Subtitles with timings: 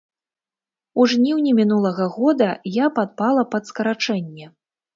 [1.03, 2.49] У жніўні мінулага года
[2.83, 4.53] я падпала пад скарачэнне.